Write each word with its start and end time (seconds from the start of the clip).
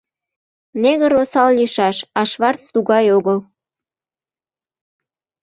Негр 0.81 1.13
осал 1.21 1.49
лийшаш, 1.57 1.97
а 2.19 2.21
Шварц 2.29 2.63
тугай 2.73 3.05
огыл. 3.17 3.39